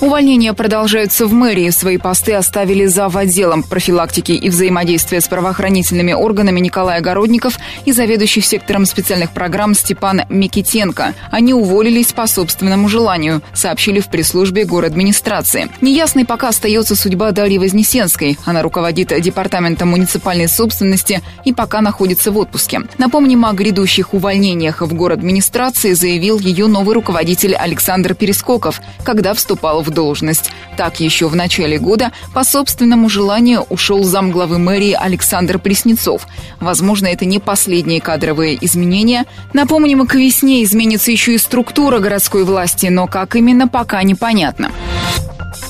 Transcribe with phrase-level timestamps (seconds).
[0.00, 1.70] Увольнения продолжаются в мэрии.
[1.70, 3.16] Свои посты оставили зав.
[3.16, 10.22] отделом профилактики и взаимодействия с правоохранительными органами Николай Огородников и заведующий сектором специальных программ Степан
[10.28, 11.14] Микитенко.
[11.32, 15.68] Они уволились по собственному желанию, сообщили в пресс-службе администрации.
[15.80, 18.38] Неясной пока остается судьба Дарьи Вознесенской.
[18.44, 22.82] Она руководит департаментом муниципальной собственности и пока находится в отпуске.
[22.98, 29.87] Напомним о грядущих увольнениях в администрации заявил ее новый руководитель Александр Перескоков, когда вступал в
[29.88, 30.50] в должность.
[30.76, 36.26] Так, еще в начале года по собственному желанию ушел замглавы мэрии Александр Преснецов.
[36.60, 39.24] Возможно, это не последние кадровые изменения.
[39.52, 44.70] Напомним, к весне изменится еще и структура городской власти, но как именно, пока непонятно.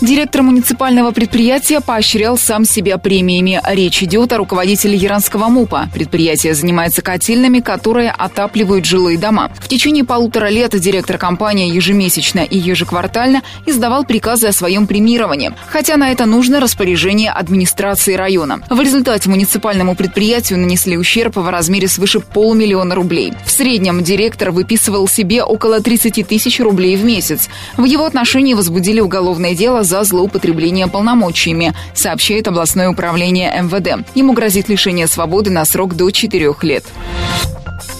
[0.00, 3.60] Директор муниципального предприятия поощрял сам себя премиями.
[3.68, 5.90] Речь идет о руководителе Яранского МУПа.
[5.92, 9.50] Предприятие занимается котельными, которые отапливают жилые дома.
[9.58, 15.50] В течение полутора лет директор компании ежемесячно и ежеквартально издавал приказы о своем премировании.
[15.66, 18.60] Хотя на это нужно распоряжение администрации района.
[18.70, 23.32] В результате муниципальному предприятию нанесли ущерб в размере свыше полумиллиона рублей.
[23.44, 27.48] В среднем директор выписывал себе около 30 тысяч рублей в месяц.
[27.76, 34.06] В его отношении возбудили уголовное дело за злоупотребление полномочиями, сообщает областное управление МВД.
[34.14, 36.84] Ему грозит лишение свободы на срок до 4 лет.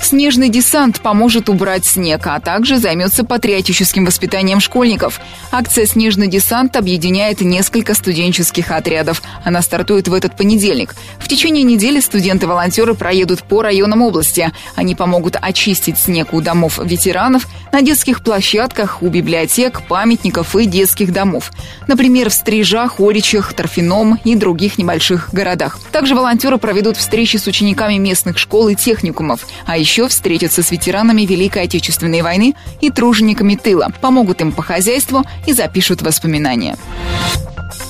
[0.01, 5.21] Снежный десант поможет убрать снег, а также займется патриотическим воспитанием школьников.
[5.51, 9.23] Акция «Снежный десант» объединяет несколько студенческих отрядов.
[9.45, 10.95] Она стартует в этот понедельник.
[11.19, 14.51] В течение недели студенты-волонтеры проедут по районам области.
[14.77, 21.13] Они помогут очистить снег у домов ветеранов, на детских площадках, у библиотек, памятников и детских
[21.13, 21.51] домов.
[21.87, 25.79] Например, в Стрижах, Оричах, Торфяном и других небольших городах.
[25.93, 29.47] Также волонтеры проведут встречи с учениками местных школ и техникумов.
[29.67, 34.63] А еще еще встретятся с ветеранами Великой Отечественной войны и тружениками тыла, помогут им по
[34.63, 36.77] хозяйству и запишут воспоминания.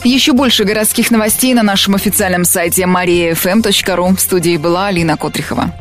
[0.04, 4.16] Еще больше городских новостей на нашем официальном сайте mariafm.ru.
[4.16, 5.74] В студии была Алина Котрихова.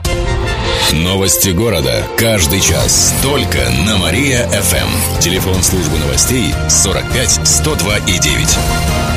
[0.92, 2.04] Новости города.
[2.18, 3.14] Каждый час.
[3.22, 5.20] Только на Мария-ФМ.
[5.20, 9.17] Телефон службы новостей 45 102 и 9.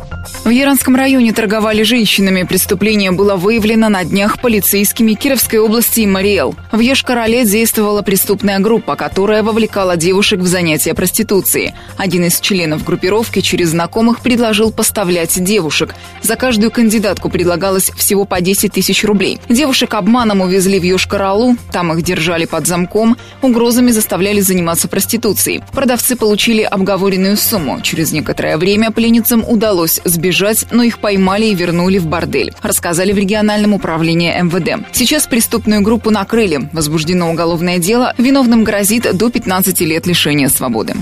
[0.43, 2.41] В Яранском районе торговали женщинами.
[2.41, 6.55] Преступление было выявлено на днях полицейскими Кировской области и Мариэл.
[6.71, 11.75] В Ешкарале действовала преступная группа, которая вовлекала девушек в занятия проституции.
[11.95, 15.93] Один из членов группировки через знакомых предложил поставлять девушек.
[16.23, 19.39] За каждую кандидатку предлагалось всего по 10 тысяч рублей.
[19.47, 25.61] Девушек обманом увезли в Йошкар-Алу, там их держали под замком, угрозами заставляли заниматься проституцией.
[25.71, 27.79] Продавцы получили обговоренную сумму.
[27.81, 33.11] Через некоторое время пленницам удалось сбежать бежать, но их поймали и вернули в бордель, рассказали
[33.11, 34.87] в региональном управлении МВД.
[34.93, 36.69] Сейчас преступную группу накрыли.
[36.71, 38.13] Возбуждено уголовное дело.
[38.17, 40.95] Виновным грозит до 15 лет лишения свободы.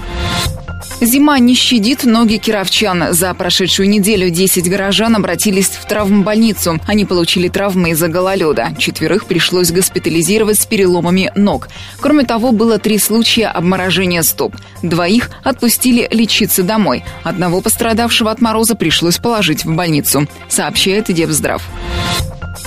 [1.02, 3.14] Зима не щадит ноги кировчан.
[3.14, 6.80] За прошедшую неделю 10 горожан обратились в травмбольницу.
[6.88, 8.70] Они получили травмы из-за гололеда.
[8.78, 11.70] Четверых пришлось госпитализировать с переломами ног.
[12.02, 14.56] Кроме того, было три случая обморожения стоп.
[14.84, 17.06] Двоих отпустили лечиться домой.
[17.24, 21.64] Одного пострадавшего от мороза пришлось положить в больницу, сообщает Девздрав.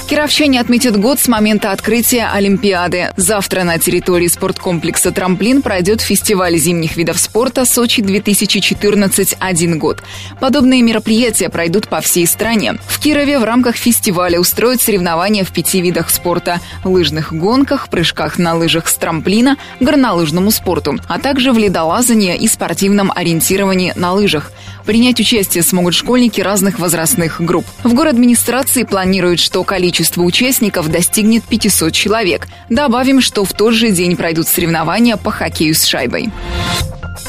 [0.09, 3.09] Кировчане отметят год с момента открытия Олимпиады.
[3.17, 9.37] Завтра на территории спорткомплекса «Трамплин» пройдет фестиваль зимних видов спорта «Сочи-2014.
[9.41, 10.03] Один год».
[10.39, 12.75] Подобные мероприятия пройдут по всей стране.
[12.87, 18.55] В Кирове в рамках фестиваля устроят соревнования в пяти видах спорта– лыжных гонках, прыжках на
[18.55, 24.53] лыжах с трамплина, горнолыжному спорту, а также в ледолазании и спортивном ориентировании на лыжах.
[24.85, 27.65] Принять участие смогут школьники разных возрастных групп.
[27.85, 29.82] В город администрации планируют, что количество
[30.25, 32.49] участников достигнет 500 человек.
[32.69, 36.31] Добавим, что в тот же день пройдут соревнования по хоккею с шайбой.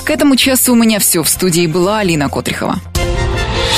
[0.03, 1.23] К этому часу у меня все.
[1.23, 2.79] В студии была Алина Котрихова.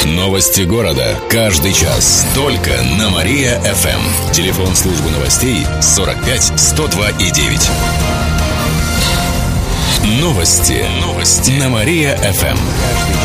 [0.06, 1.16] Новости города.
[1.30, 2.28] Каждый час.
[2.36, 4.32] Только на Мария-ФМ.
[4.32, 7.70] Телефон службы новостей 45 102 и 9.
[10.22, 10.86] Новости.
[11.02, 11.52] Новости.
[11.52, 13.25] На Мария-ФМ.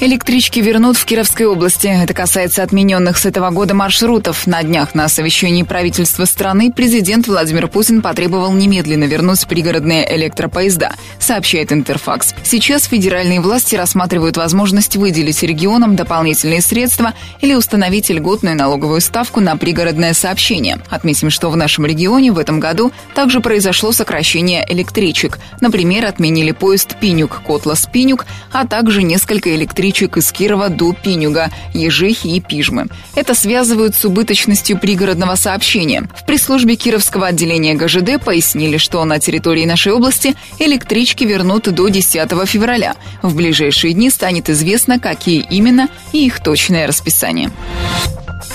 [0.00, 1.86] Электрички вернут в Кировской области.
[1.86, 4.46] Это касается отмененных с этого года маршрутов.
[4.46, 11.72] На днях на совещании правительства страны президент Владимир Путин потребовал немедленно вернуть пригородные электропоезда, сообщает
[11.72, 12.34] Интерфакс.
[12.42, 19.56] Сейчас федеральные власти рассматривают возможность выделить регионам дополнительные средства или установить льготную налоговую ставку на
[19.56, 20.80] пригородное сообщение.
[20.90, 25.38] Отметим, что в нашем регионе в этом году также произошло сокращение электричек.
[25.60, 32.40] Например, отменили поезд Пинюк-Котлас-Пинюк, а также несколько электричек электричек из Кирова до Пинюга, Ежихи и
[32.40, 32.86] Пижмы.
[33.14, 36.08] Это связывают с убыточностью пригородного сообщения.
[36.16, 42.28] В пресс-службе Кировского отделения ГЖД пояснили, что на территории нашей области электрички вернут до 10
[42.46, 42.96] февраля.
[43.22, 47.50] В ближайшие дни станет известно, какие именно и их точное расписание.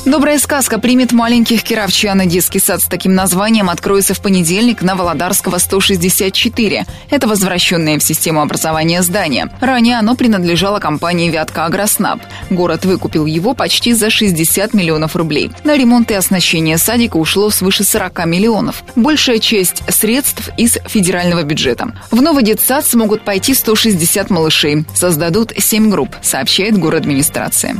[0.05, 2.27] Добрая сказка примет маленьких кировчан.
[2.27, 6.85] Детский сад с таким названием откроется в понедельник на Володарского 164.
[7.09, 9.49] Это возвращенное в систему образования здание.
[9.59, 12.21] Ранее оно принадлежало компании «Вятка Агроснаб».
[12.49, 15.51] Город выкупил его почти за 60 миллионов рублей.
[15.63, 18.83] На ремонт и оснащение садика ушло свыше 40 миллионов.
[18.95, 21.93] Большая часть средств из федерального бюджета.
[22.09, 24.85] В новый детсад смогут пойти 160 малышей.
[24.95, 27.75] Создадут 7 групп, сообщает город администрация.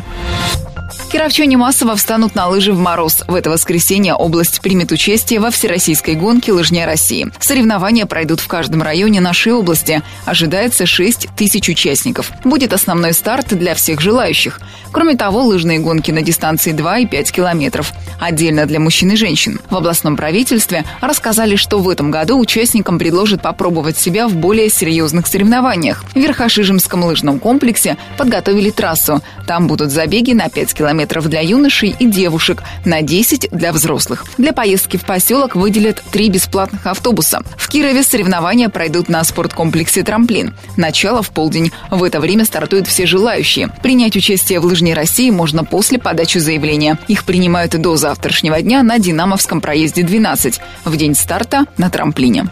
[1.12, 3.24] Кировчане массово встанут на лыжи в мороз.
[3.28, 7.32] В это воскресенье область примет участие во Всероссийской гонке «Лыжня России».
[7.40, 10.04] Соревнования пройдут в каждом районе нашей области.
[10.26, 12.32] Ожидается 6 тысяч участников.
[12.44, 14.60] Будет основной старт для всех желающих.
[14.92, 17.92] Кроме того, лыжные гонки на дистанции 2 и 5 километров.
[18.20, 19.60] Отдельно для мужчин и женщин.
[19.72, 25.26] В областном правительстве рассказали, что в этом году участникам предложат попробовать себя в более серьезных
[25.26, 26.04] соревнованиях.
[26.14, 29.24] В Верхошижемском лыжном комплексе подготовили трассу.
[29.48, 34.25] Там будут забеги на 5 километров километров для юношей и девушек, на 10 для взрослых.
[34.38, 37.42] Для поездки в поселок выделят три бесплатных автобуса.
[37.57, 40.54] В Кирове соревнования пройдут на спорткомплексе «Трамплин».
[40.75, 41.72] Начало в полдень.
[41.90, 43.69] В это время стартуют все желающие.
[43.81, 46.98] Принять участие в лыжне России можно после подачи заявления.
[47.07, 50.60] Их принимают до завтрашнего дня на Динамовском проезде 12.
[50.84, 52.48] В день старта на трамплине.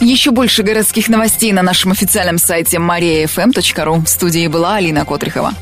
[0.00, 4.04] Еще больше городских новостей на нашем официальном сайте mariafm.ru.
[4.04, 5.54] В студии была Алина Котрихова.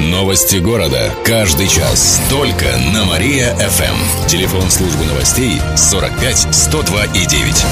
[0.00, 1.12] Новости города.
[1.24, 2.20] Каждый час.
[2.30, 4.26] Только на Мария-ФМ.
[4.26, 7.66] Телефон службы новостей 45 102 и 9.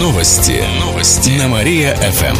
[0.00, 0.64] Новости.
[0.80, 1.30] Новости.
[1.30, 2.36] На Мария-ФМ.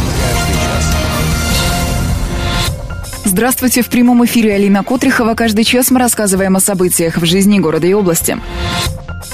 [3.23, 3.83] Здравствуйте.
[3.83, 5.33] В прямом эфире Алина Котрихова.
[5.33, 8.37] Каждый час мы рассказываем о событиях в жизни города и области.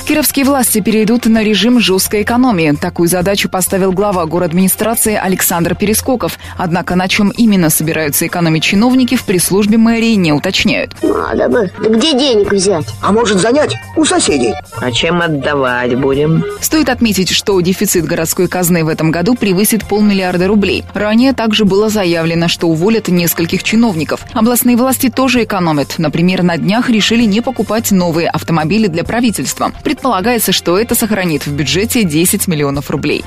[0.05, 2.75] Кировские власти перейдут на режим жесткой экономии.
[2.79, 6.37] Такую задачу поставил глава город администрации Александр Перескоков.
[6.57, 10.95] Однако на чем именно собираются экономить чиновники в пресс-службе мэрии не уточняют.
[11.01, 11.71] Надо бы.
[11.83, 12.85] Да где денег взять?
[13.01, 14.53] А может занять у соседей?
[14.77, 16.45] А чем отдавать будем?
[16.61, 20.85] Стоит отметить, что дефицит городской казны в этом году превысит полмиллиарда рублей.
[20.93, 24.21] Ранее также было заявлено, что уволят нескольких чиновников.
[24.33, 25.95] Областные власти тоже экономят.
[25.97, 29.71] Например, на днях решили не покупать новые автомобили для правительства.
[29.95, 33.23] Предполагается, что это сохранит в бюджете 10 миллионов рублей.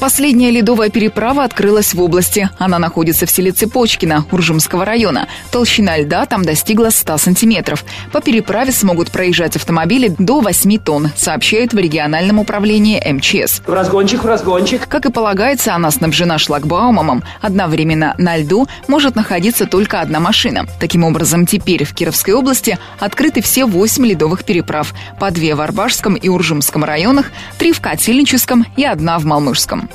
[0.00, 2.48] Последняя ледовая переправа открылась в области.
[2.58, 5.26] Она находится в селе Цепочкино, Уржумского района.
[5.50, 7.84] Толщина льда там достигла 100 сантиметров.
[8.12, 13.60] По переправе смогут проезжать автомобили до 8 тонн, сообщает в региональном управлении МЧС.
[13.66, 14.86] В разгончик, в разгончик.
[14.86, 17.24] Как и полагается, она снабжена шлагбаумом.
[17.40, 20.66] Одновременно на льду может находиться только одна машина.
[20.78, 24.94] Таким образом, теперь в Кировской области открыты все 8 ледовых переправ.
[25.18, 29.90] По две в Арбашском и Уржумском районах, три в Котельническом и одна в Малмышском.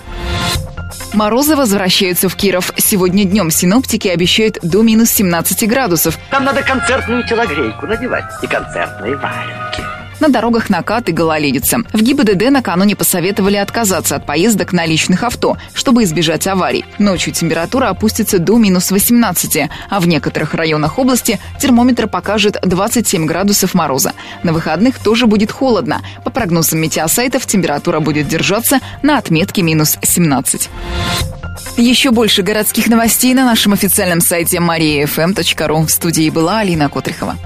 [1.13, 2.73] Морозы возвращаются в Киров.
[2.75, 6.19] Сегодня днем синоптики обещают до минус 17 градусов.
[6.29, 10.02] Там надо концертную телогрейку надевать и концертные валенки.
[10.19, 11.79] На дорогах накат и гололедица.
[11.91, 16.85] В ГИБДД накануне посоветовали отказаться от поездок на личных авто, чтобы избежать аварий.
[16.99, 23.73] Ночью температура опустится до минус 18, а в некоторых районах области термометр покажет 27 градусов
[23.73, 24.13] мороза.
[24.43, 26.01] На выходных тоже будет холодно.
[26.23, 30.69] По прогнозам метеосайтов температура будет держаться на отметке минус 17.
[31.77, 35.85] Еще больше городских новостей на нашем официальном сайте mariafm.ru.
[35.85, 37.37] В студии была Алина Котрихова.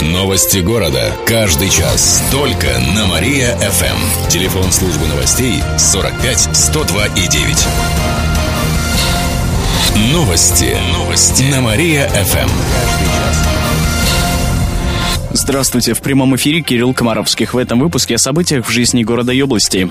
[0.00, 1.16] Новости города.
[1.26, 2.22] Каждый час.
[2.30, 4.28] Только на Мария-ФМ.
[4.28, 7.66] Телефон службы новостей 45 102 и 9.
[10.12, 10.76] Новости.
[10.92, 11.42] Новости.
[11.44, 12.48] На Мария-ФМ.
[15.32, 17.54] Здравствуйте, в прямом эфире Кирилл Комаровских.
[17.54, 19.88] В этом выпуске о событиях в жизни города и области.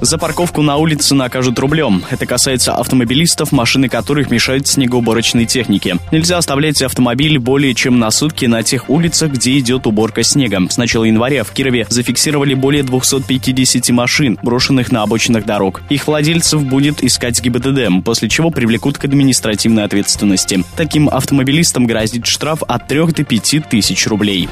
[0.00, 2.02] За парковку на улице накажут рублем.
[2.10, 5.96] Это касается автомобилистов, машины которых мешают снегоуборочной технике.
[6.10, 10.58] Нельзя оставлять автомобиль более чем на сутки на тех улицах, где идет уборка снега.
[10.68, 15.82] С начала января в Кирове зафиксировали более 250 машин, брошенных на обочинах дорог.
[15.88, 20.64] Их владельцев будет искать ГИБДД, после чего привлекут к административной ответственности.
[20.76, 24.48] Таким автомобилистам грозит штраф от 3 до 5 тысяч рублей.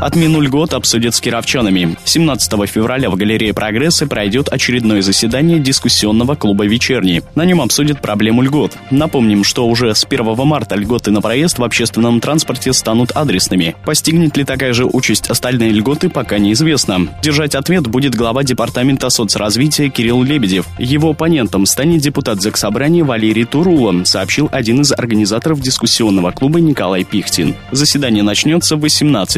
[0.00, 1.94] Отмену льгот обсудят с кировчанами.
[2.04, 7.22] 17 февраля в галерее «Прогрессы» пройдет очередное заседание дискуссионного клуба «Вечерний».
[7.34, 8.72] На нем обсудят проблему льгот.
[8.90, 13.76] Напомним, что уже с 1 марта льготы на проезд в общественном транспорте станут адресными.
[13.84, 17.08] Постигнет ли такая же участь остальные льготы, пока неизвестно.
[17.22, 20.66] Держать ответ будет глава департамента соцразвития Кирилл Лебедев.
[20.78, 27.54] Его оппонентом станет депутат Заксобрания Валерий Турула, сообщил один из организаторов дискуссионного клуба Николай Пихтин.
[27.70, 28.80] Заседание начнется в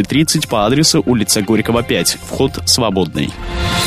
[0.03, 2.19] 18.30 по адресу улица Горького, 5.
[2.27, 3.31] Вход свободный.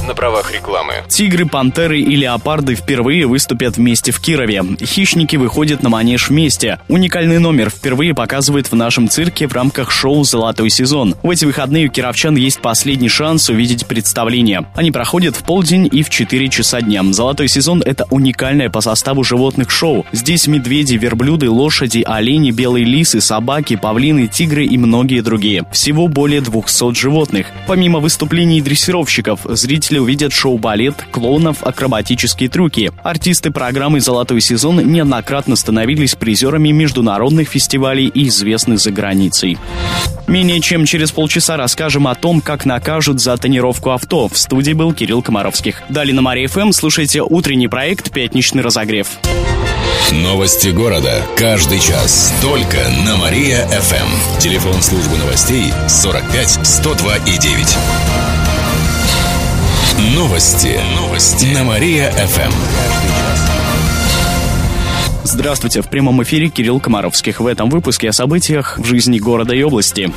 [0.08, 0.94] На правах рекламы.
[1.10, 4.64] Тигры, пантеры и леопарды впервые выступят вместе в Кирове.
[4.80, 6.80] Хищники выходят на манеж вместе.
[6.88, 11.16] Уникальный номер впервые показывают в нашем цирке в рамках шоу «Золотой сезон».
[11.24, 14.66] В эти выходные у кировчан есть последний шанс увидеть представление.
[14.76, 17.04] Они проходят в полдень и в 4 часа дня.
[17.12, 20.06] «Золотой сезон»— это уникальное по составу животных шоу.
[20.12, 25.66] Здесь медведи, верблюды, лошади, олени, белые лисы, собаки, павлины, тигры и многие другие.
[25.72, 27.48] Всего более 200 животных.
[27.68, 32.92] Помимо выступлений дрессировщиков, зрители увидят шоу-балет, клоунов, акробатические трюки.
[33.04, 39.58] Артисты программы «Золотой сезон» неоднократно становились призерами международных фестивалей и известны за границей.
[40.28, 44.28] Менее чем через полчаса расскажем о том, как накажут за тонировку авто.
[44.28, 45.84] В студии был Кирилл Комаровских.
[45.90, 49.08] Далее на Мария ФМ слушайте утренний проект «Пятничный разогрев».
[50.12, 51.24] Новости города.
[51.36, 52.34] Каждый час.
[52.42, 54.40] Только на Мария-ФМ.
[54.40, 57.78] Телефон службы новостей 45 102 и 9.
[60.16, 60.80] Новости.
[60.96, 61.46] Новости.
[61.46, 63.55] На Мария-ФМ.
[65.28, 67.40] Здравствуйте, в прямом эфире Кирилл Комаровских.
[67.40, 70.12] В этом выпуске о событиях в жизни города и области.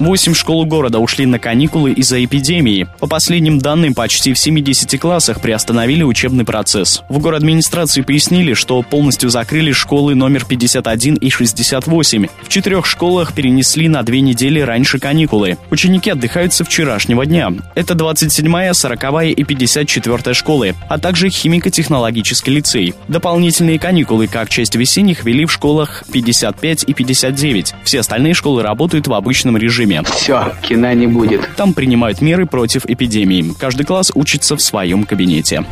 [0.00, 2.88] Восемь школ города ушли на каникулы из-за эпидемии.
[2.98, 7.04] По последним данным, почти в 70 классах приостановили учебный процесс.
[7.08, 12.26] В город администрации пояснили, что полностью закрыли школы номер 51 и 68.
[12.42, 15.58] В четырех школах перенесли на две недели раньше каникулы.
[15.70, 17.52] Ученики отдыхают со вчерашнего дня.
[17.76, 22.94] Это 27-я, 40-я и 54-я школы, а также химико-технологический лицей.
[23.06, 27.74] Дополнительные каникулы, как часть весенних, вели в школах 55 и 59.
[27.84, 30.02] Все остальные школы работают в обычном режиме.
[30.04, 31.48] Все, кино не будет.
[31.56, 33.52] Там принимают меры против эпидемии.
[33.58, 35.64] Каждый класс учится в своем кабинете.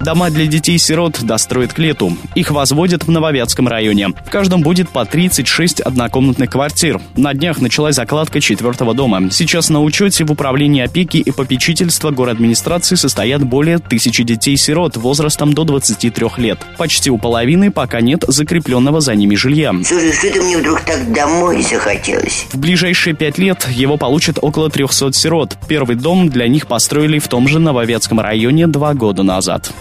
[0.00, 2.16] Дома для детей-сирот достроят к лету.
[2.34, 4.08] Их возводят в Нововятском районе.
[4.08, 7.00] В каждом будет по 36 однокомнатных квартир.
[7.16, 9.30] На днях началась закладка четвертого дома.
[9.30, 15.64] Сейчас на учете в управлении опеки и попечительства администрации состоят более тысячи детей-сирот возрастом до
[15.64, 16.58] 23 лет.
[16.76, 19.72] Почти у половины пока нет закрепленного за ними жилья.
[19.84, 22.46] Слушай, что-то мне вдруг так домой захотелось.
[22.52, 25.56] В ближайшие пять лет его получат около 300 сирот.
[25.68, 29.72] Первый дом для них построили в том же Нововятском районе два года назад.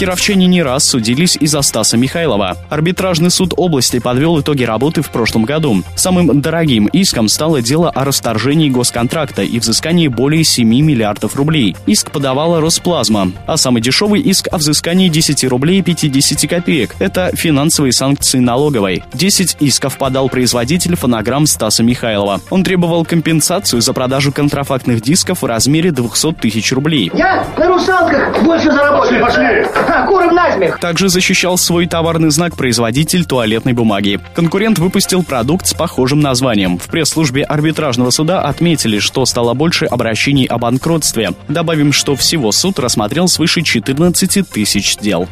[0.00, 2.56] Кировчане не раз судились из-за Стаса Михайлова.
[2.70, 5.82] Арбитражный суд области подвел итоги работы в прошлом году.
[5.94, 11.76] Самым дорогим иском стало дело о расторжении госконтракта и взыскании более 7 миллиардов рублей.
[11.84, 16.96] Иск подавала Росплазма, а самый дешевый иск о взыскании 10 рублей 50 копеек.
[16.98, 19.04] Это финансовые санкции налоговой.
[19.14, 22.40] 10 исков подал производитель фонограмм Стаса Михайлова.
[22.50, 27.10] Он требовал компенсацию за продажу контрафактных дисков в размере 200 тысяч рублей.
[27.14, 29.20] Я на русалках больше заработаю.
[29.20, 29.82] Пошли, пошли.
[29.88, 30.78] А, куром насмех.
[30.78, 34.20] Также защищал свой товарный знак производитель туалетной бумаги.
[34.34, 36.78] Конкурент выпустил продукт с похожим названием.
[36.78, 41.32] В пресс-службе арбитражного суда отметили, что стало больше обращений о банкротстве.
[41.48, 45.28] Добавим, что всего суд рассмотрел свыше 14 тысяч дел.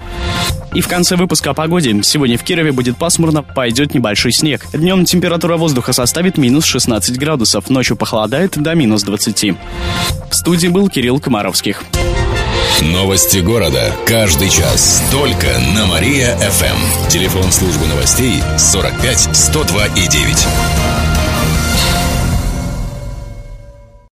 [0.75, 1.88] И в конце выпуска о погоде.
[2.03, 4.67] Сегодня в Кирове будет пасмурно, пойдет небольшой снег.
[4.73, 9.55] Днем температура воздуха составит минус 16 градусов, ночью похолодает до минус 20.
[10.31, 11.85] В студии был Кирилл Комаровских.
[12.83, 13.93] Новости города.
[14.07, 15.03] Каждый час.
[15.11, 17.09] Только на Мария-ФМ.
[17.09, 21.18] Телефон службы новостей 45 102 и 9.